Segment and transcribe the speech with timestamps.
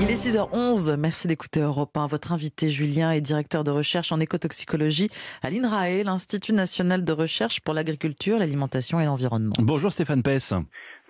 [0.00, 0.96] Il est 6h11.
[0.96, 2.06] Merci d'écouter Europe 1.
[2.06, 5.10] Votre invité Julien est directeur de recherche en écotoxicologie
[5.42, 9.50] à l'INRAE, l'Institut national de recherche pour l'agriculture, l'alimentation et l'environnement.
[9.58, 10.54] Bonjour Stéphane Pess.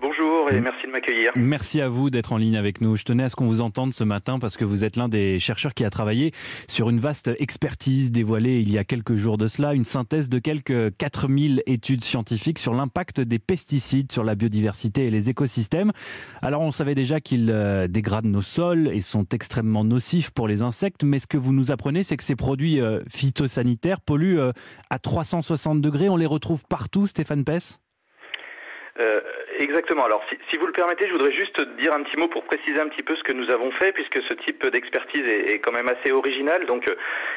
[0.00, 1.32] Bonjour et merci de m'accueillir.
[1.34, 2.94] Merci à vous d'être en ligne avec nous.
[2.94, 5.40] Je tenais à ce qu'on vous entende ce matin parce que vous êtes l'un des
[5.40, 6.30] chercheurs qui a travaillé
[6.68, 10.38] sur une vaste expertise dévoilée il y a quelques jours de cela, une synthèse de
[10.38, 15.90] quelques 4000 études scientifiques sur l'impact des pesticides sur la biodiversité et les écosystèmes.
[16.42, 20.62] Alors on savait déjà qu'ils euh, dégradent nos sols et sont extrêmement nocifs pour les
[20.62, 24.52] insectes, mais ce que vous nous apprenez, c'est que ces produits euh, phytosanitaires polluent euh,
[24.90, 26.08] à 360 degrés.
[26.08, 27.80] On les retrouve partout, Stéphane Pess
[29.00, 29.20] euh,
[29.58, 30.04] exactement.
[30.04, 32.80] Alors, si, si, vous le permettez, je voudrais juste dire un petit mot pour préciser
[32.80, 35.88] un petit peu ce que nous avons fait, puisque ce type d'expertise est, quand même
[35.88, 36.66] assez original.
[36.66, 36.94] Donc, euh,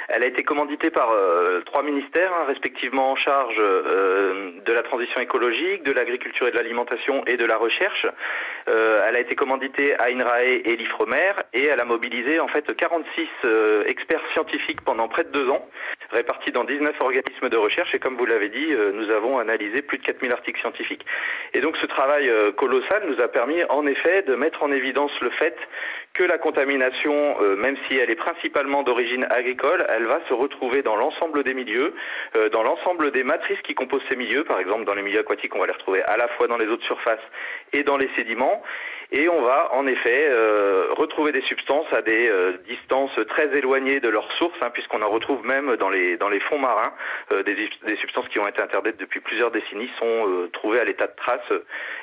[0.10, 4.82] elle a été commanditée par euh, trois ministères, hein, respectivement en charge euh, de la
[4.82, 8.06] transition écologique, de l'agriculture et de l'alimentation et de la recherche.
[8.68, 13.28] Elle a été commanditée à INRAE et l'IFREMER, et elle a mobilisé en fait 46
[13.88, 15.68] experts scientifiques pendant près de deux ans,
[16.12, 17.94] répartis dans 19 organismes de recherche.
[17.94, 21.06] Et comme vous l'avez dit, nous avons analysé plus de 4000 articles scientifiques.
[21.54, 25.12] Et donc ce travail euh, colossal nous a permis en effet de mettre en évidence
[25.22, 25.56] le fait
[26.14, 30.82] que la contamination, euh, même si elle est principalement d'origine agricole, elle va se retrouver
[30.82, 31.94] dans l'ensemble des milieux,
[32.38, 34.44] euh, dans l'ensemble des matrices qui composent ces milieux.
[34.44, 36.68] Par exemple, dans les milieux aquatiques, on va les retrouver à la fois dans les
[36.68, 37.22] eaux de surface
[37.74, 38.62] et dans les sédiments.
[39.14, 44.00] Et on va en effet euh, retrouver des substances à des euh, distances très éloignées
[44.00, 46.94] de leur source, hein, puisqu'on en retrouve même dans les dans les fonds marins.
[47.34, 50.86] Euh, des, des, substances qui ont été interdites depuis plusieurs décennies sont euh, trouvées à
[50.86, 51.42] l'état de trace,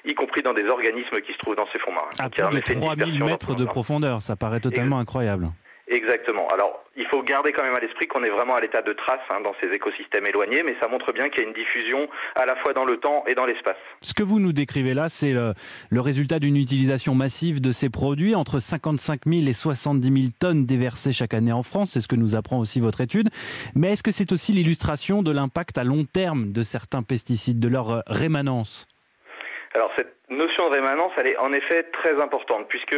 [0.05, 2.11] y compris dans des organismes qui se trouvent dans ces fonds marins.
[2.19, 5.48] À plus de 3000 mètres de profondeur, ça paraît totalement incroyable.
[5.91, 6.47] Exactement.
[6.48, 9.20] Alors, il faut garder quand même à l'esprit qu'on est vraiment à l'état de trace
[9.31, 12.44] hein, dans ces écosystèmes éloignés, mais ça montre bien qu'il y a une diffusion à
[12.44, 13.77] la fois dans le temps et dans l'espace.
[14.03, 15.55] Ce que vous nous décrivez là, c'est le,
[15.89, 20.66] le, résultat d'une utilisation massive de ces produits, entre 55 000 et 70 000 tonnes
[20.66, 23.31] déversées chaque année en France, c'est ce que nous apprend aussi votre étude.
[23.75, 27.69] Mais est-ce que c'est aussi l'illustration de l'impact à long terme de certains pesticides, de
[27.69, 28.87] leur rémanence?
[29.75, 32.94] Alors cette notion de rémanence, elle est en effet très importante, puisque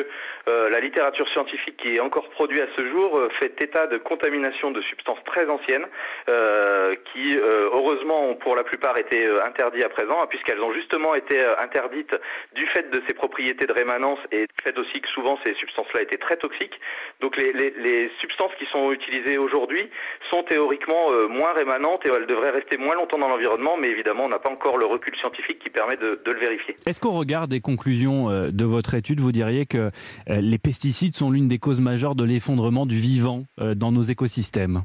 [0.49, 3.99] euh, la littérature scientifique qui est encore produite à ce jour euh, fait état de
[3.99, 5.87] contamination de substances très anciennes,
[6.29, 11.41] euh, qui heureusement ont pour la plupart été interdites à présent, puisqu'elles ont justement été
[11.59, 12.17] interdites
[12.55, 16.03] du fait de ces propriétés de rémanence et du fait aussi que souvent ces substances-là
[16.03, 16.79] étaient très toxiques.
[17.21, 19.91] Donc les, les, les substances qui sont utilisées aujourd'hui
[20.31, 24.29] sont théoriquement moins rémanentes et elles devraient rester moins longtemps dans l'environnement, mais évidemment on
[24.29, 26.75] n'a pas encore le recul scientifique qui permet de, de le vérifier.
[27.21, 31.49] Regard des conclusions euh, de votre étude, vous diriez que euh, les pesticides sont l'une
[31.49, 34.83] des causes majeures de l'effondrement du vivant euh, dans nos écosystèmes?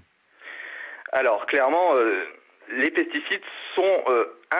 [1.13, 1.93] Alors, clairement,
[2.77, 4.03] les pesticides sont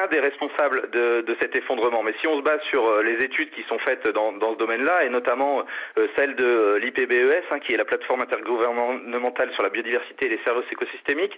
[0.03, 2.03] un des responsables de, cet effondrement.
[2.03, 5.03] Mais si on se base sur euh, les études qui sont faites dans, ce domaine-là,
[5.03, 5.63] et notamment
[5.97, 10.39] euh, celle de l'IPBES, hein, qui est la plateforme intergouvernementale sur la biodiversité et les
[10.45, 11.37] services écosystémiques,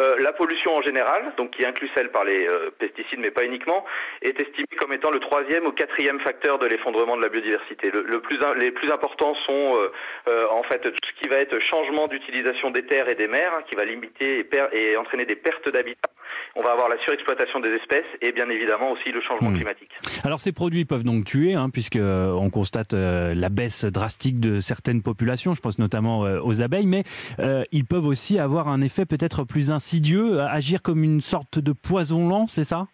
[0.00, 3.44] euh, la pollution en général, donc qui inclut celle par les euh, pesticides, mais pas
[3.44, 3.84] uniquement,
[4.22, 7.92] est estimée comme étant le troisième ou quatrième facteur de l'effondrement de la biodiversité.
[8.56, 9.78] Les plus importants sont
[10.28, 13.54] euh, en fait tout ce qui va être changement d'utilisation des terres et des mers,
[13.54, 16.13] hein, qui va limiter et, et entraîner des pertes d'habitat.
[16.56, 19.56] On va avoir la surexploitation des espèces et bien évidemment aussi le changement mmh.
[19.56, 19.90] climatique.
[20.22, 24.38] Alors ces produits peuvent donc tuer, hein, puisque euh, on constate euh, la baisse drastique
[24.38, 27.02] de certaines populations, je pense notamment euh, aux abeilles, mais
[27.40, 31.72] euh, ils peuvent aussi avoir un effet peut-être plus insidieux, agir comme une sorte de
[31.72, 32.86] poison lent, c'est ça?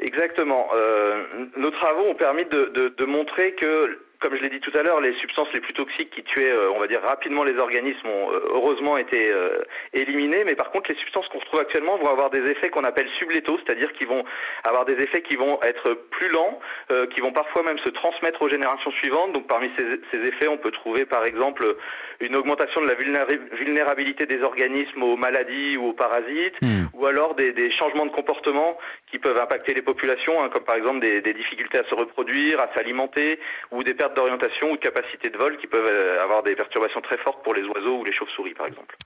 [0.00, 0.66] Exactement.
[0.74, 1.24] Euh,
[1.56, 4.82] nos travaux ont permis de, de, de montrer que comme je l'ai dit tout à
[4.82, 8.06] l'heure, les substances les plus toxiques qui tuaient, euh, on va dire, rapidement les organismes
[8.06, 9.60] ont euh, heureusement été euh,
[9.92, 10.42] éliminées.
[10.44, 13.58] Mais par contre, les substances qu'on retrouve actuellement vont avoir des effets qu'on appelle sublétaux,
[13.64, 14.24] c'est-à-dire qu'ils vont
[14.64, 16.58] avoir des effets qui vont être plus lents,
[16.90, 19.32] euh, qui vont parfois même se transmettre aux générations suivantes.
[19.32, 21.76] Donc parmi ces, ces, effets, on peut trouver par exemple
[22.20, 26.86] une augmentation de la vulnérabilité des organismes aux maladies ou aux parasites, mmh.
[26.92, 28.76] ou alors des, des, changements de comportement
[29.10, 32.68] qui peuvent impacter les populations, hein, comme par exemple des, difficultés à se reproduire, à
[32.76, 33.38] s'alimenter,
[33.70, 37.00] ou des pertes d'orientation ou de capacité de vol qui peuvent euh, avoir des perturbations
[37.00, 38.96] très fortes pour les oiseaux ou les chauves-souris par exemple.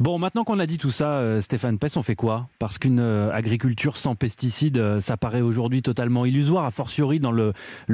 [0.00, 2.48] Bon, maintenant qu'on a dit tout ça, euh, Stéphane Pess, on fait quoi?
[2.58, 7.52] Parce qu'une euh, agriculture sans pesticides, ça paraît aujourd'hui totalement illusoire, a fortiori dans le,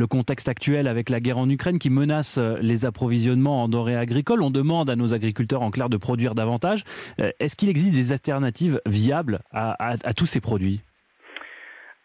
[0.08, 4.42] contexte actuel avec la guerre en Ukraine qui menace les approvisionnements en denrées agricoles.
[4.42, 6.84] On demande à nos agriculteurs en clair de produire davantage.
[7.18, 10.80] Est-ce qu'il existe des alternatives viables à tous ces produits?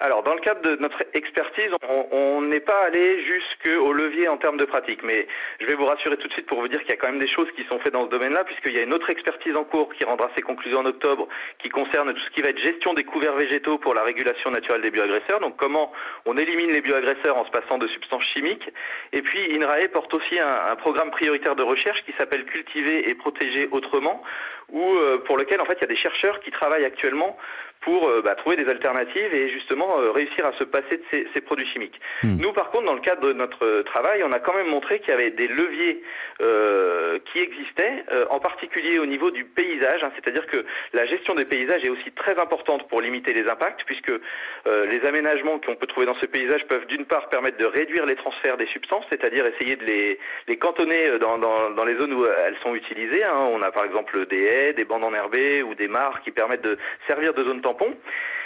[0.04, 1.72] Alors, dans le cadre de notre expertise,
[2.12, 5.02] on n'est pas allé jusqu'au levier en termes de pratique.
[5.02, 5.26] Mais
[5.62, 7.22] je vais vous rassurer tout de suite pour vous dire qu'il y a quand même
[7.22, 9.64] des choses qui sont faites dans ce domaine-là, puisqu'il y a une autre expertise en
[9.64, 11.30] cours qui rendra ses conclusions en octobre,
[11.60, 14.82] qui concerne tout ce qui va être gestion des couverts végétaux pour la régulation naturelle
[14.82, 15.40] des bioagresseurs.
[15.40, 15.94] Donc, comment
[16.26, 18.70] on élimine les bioagresseurs en se passant de substances chimiques.
[19.14, 23.16] Et puis, INRAE porte aussi un, un programme prioritaire de recherche qui s'appelle Cultiver et
[23.16, 24.22] protéger autrement,
[24.70, 27.38] où, euh, pour lequel, en fait, il y a des chercheurs qui travaillent actuellement
[27.84, 31.28] pour euh, bah, trouver des alternatives et justement euh, réussir à se passer de ces,
[31.34, 32.00] ces produits chimiques.
[32.24, 32.38] Hmm.
[32.40, 35.10] Nous, par contre, dans le cadre de notre travail, on a quand même montré qu'il
[35.10, 36.04] y avait des leviers
[36.42, 41.36] euh, qui existaient, euh, en particulier au niveau du paysage, hein, c'est-à-dire que la gestion
[41.36, 45.76] des paysages est aussi très importante pour limiter les impacts, puisque euh, les aménagements qu'on
[45.76, 49.06] peut trouver dans ce paysage peuvent d'une part permettre de réduire les transferts des substances,
[49.10, 53.24] c'est-à-dire essayer de les, les cantonner dans, dans, dans, les zones où elles sont utilisées.
[53.24, 53.48] Hein.
[53.52, 56.78] On a par exemple des haies, des bandes enherbées ou des mares qui permettent de
[57.08, 57.94] servir de zone tampon.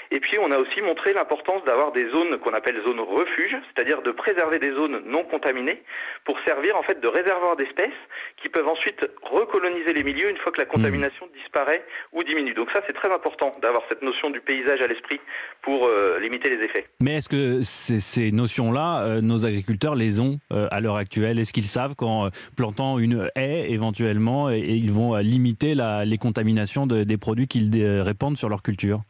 [0.09, 4.01] Et puis on a aussi montré l'importance d'avoir des zones qu'on appelle zones refuges, c'est-à-dire
[4.01, 5.83] de préserver des zones non contaminées
[6.23, 7.99] pour servir en fait de réservoir d'espèces
[8.41, 11.37] qui peuvent ensuite recoloniser les milieux une fois que la contamination mmh.
[11.41, 11.83] disparaît
[12.13, 12.53] ou diminue.
[12.53, 15.19] Donc ça c'est très important d'avoir cette notion du paysage à l'esprit
[15.61, 16.85] pour euh, limiter les effets.
[17.01, 21.37] Mais est-ce que ces, ces notions-là, euh, nos agriculteurs les ont euh, à l'heure actuelle?
[21.37, 26.17] Est-ce qu'ils savent qu'en plantant une haie éventuellement, et, et ils vont limiter la, les
[26.17, 27.69] contaminations de, des produits qu'ils
[27.99, 29.01] répandent sur leur culture?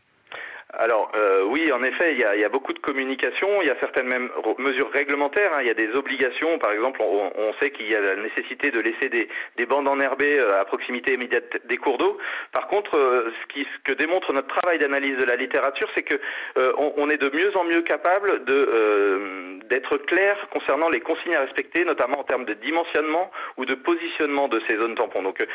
[0.78, 3.68] Alors euh, oui, en effet, il y, a, il y, a, beaucoup de communication, il
[3.68, 4.30] y a certaines même
[4.60, 7.96] mesures réglementaires, hein, il y a des obligations, par exemple, on, on sait qu'il y
[7.96, 9.28] a la nécessité de laisser des,
[9.58, 12.18] des bandes enherbées euh, à proximité immédiate des cours d'eau.
[12.52, 16.04] Par contre, euh, ce, qui, ce que démontre notre travail d'analyse de la littérature, c'est
[16.04, 16.16] que
[16.58, 21.02] euh, on, on, est de mieux en mieux capable de euh, d'être clair concernant les
[21.02, 25.24] consignes à respecter, notamment en termes de dimensionnement ou de positionnement de ces zones tampons.
[25.24, 25.46] Donc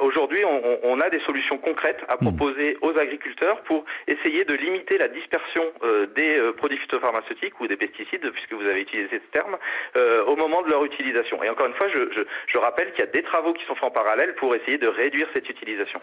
[0.00, 2.18] aujourd'hui, on, on, a des solutions concrètes à mmh.
[2.18, 7.66] proposer aux agriculteurs pour essayer de limiter la dispersion euh, des euh, produits phytopharmaceutiques ou
[7.66, 9.56] des pesticides, puisque vous avez utilisé ce terme,
[9.96, 11.42] euh, au moment de leur utilisation.
[11.42, 13.90] Et encore une fois, je, rappelle qu'il y a des travaux qui sont faits en
[13.90, 16.00] parallèle pour essayer de réduire cette utilisation.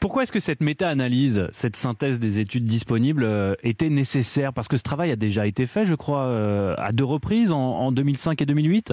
[0.00, 3.24] Pourquoi est-ce que cette méta-analyse, cette synthèse des études disponibles
[3.62, 4.52] était nécessaire?
[4.52, 6.24] Parce que ce travail a déjà été fait, je crois,
[6.76, 8.92] à deux reprises, en 2005 et 2008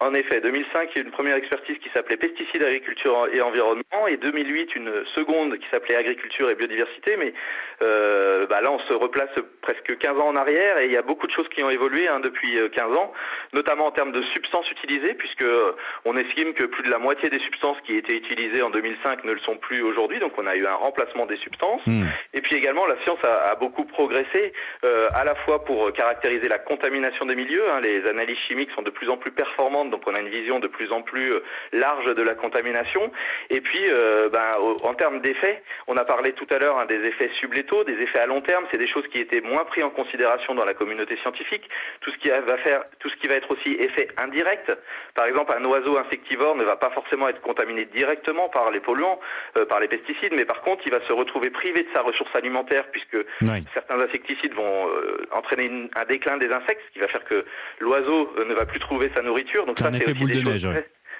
[0.00, 4.06] en effet, 2005, il y a une première expertise qui s'appelait Pesticides, Agriculture et Environnement,
[4.06, 7.16] et 2008, une seconde qui s'appelait Agriculture et Biodiversité.
[7.16, 7.34] Mais
[7.82, 9.30] euh, bah là, on se replace
[9.60, 12.06] presque 15 ans en arrière, et il y a beaucoup de choses qui ont évolué
[12.06, 13.12] hein, depuis 15 euh, ans,
[13.52, 15.72] notamment en termes de substances utilisées, puisque euh,
[16.04, 19.32] on estime que plus de la moitié des substances qui étaient utilisées en 2005 ne
[19.32, 20.20] le sont plus aujourd'hui.
[20.20, 21.84] Donc, on a eu un remplacement des substances.
[21.86, 22.04] Mmh.
[22.34, 24.52] Et puis également, la science a, a beaucoup progressé,
[24.84, 27.68] euh, à la fois pour caractériser la contamination des milieux.
[27.68, 30.58] Hein, les analyses chimiques sont de plus en plus performantes donc on a une vision
[30.58, 31.42] de plus en plus euh,
[31.72, 33.10] large de la contamination.
[33.50, 34.52] Et puis, euh, ben,
[34.82, 38.20] en termes d'effets, on a parlé tout à l'heure hein, des effets sublétaux, des effets
[38.20, 38.64] à long terme.
[38.70, 41.68] C'est des choses qui étaient moins pris en considération dans la communauté scientifique.
[42.00, 44.72] Tout ce qui va faire, tout ce qui va être aussi effet indirect.
[45.14, 49.18] Par exemple, un oiseau insectivore ne va pas forcément être contaminé directement par les polluants,
[49.56, 52.34] euh, par les pesticides, mais par contre, il va se retrouver privé de sa ressource
[52.34, 53.64] alimentaire puisque oui.
[53.74, 57.44] certains insecticides vont euh, entraîner une, un déclin des insectes, ce qui va faire que
[57.80, 59.66] l'oiseau ne va plus trouver sa nourriture.
[59.66, 60.68] Donc ça, c'est boule de neige.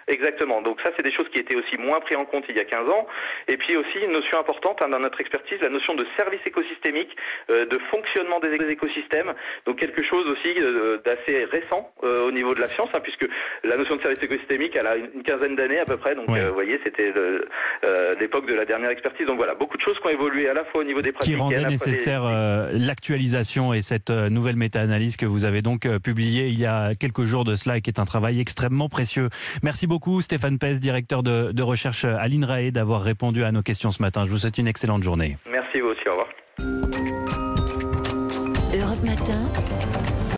[0.08, 0.62] Exactement.
[0.62, 2.64] Donc ça, c'est des choses qui étaient aussi moins pris en compte il y a
[2.64, 3.06] 15 ans.
[3.46, 7.14] Et puis aussi une notion importante hein, dans notre expertise, la notion de service écosystémique,
[7.50, 9.34] euh, de fonctionnement des écosystèmes.
[9.66, 13.28] Donc quelque chose aussi euh, d'assez récent euh, au niveau de la science, hein, puisque
[13.64, 16.14] la notion de service écosystémique, elle a une quinzaine d'années à peu près.
[16.14, 16.46] Donc ouais.
[16.46, 17.12] vous voyez, c'était
[18.18, 19.26] l'époque de la dernière expertise.
[19.26, 21.34] Donc voilà, beaucoup de choses qui ont évolué à la fois au niveau des pratiques.
[21.34, 22.22] Qui rendaient nécessaire
[22.72, 27.44] l'actualisation et cette nouvelle méta-analyse que vous avez donc publiée il y a quelques jours
[27.44, 29.28] de cela et qui est un travail extrêmement précieux.
[29.62, 33.62] Merci beaucoup beaucoup Stéphane Pez, directeur de, de recherche à l'INRAE, d'avoir répondu à nos
[33.62, 34.24] questions ce matin.
[34.24, 35.36] Je vous souhaite une excellente journée.
[35.50, 36.28] Merci vous aussi, au revoir.